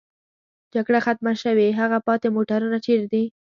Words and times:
جګړه 0.73 0.99
ختمه 1.05 1.33
شوې، 1.43 1.67
هغه 1.79 1.97
پاتې 2.07 2.27
موټرونه 2.35 2.77
چېرې 2.85 3.05
دي؟ 3.13 3.23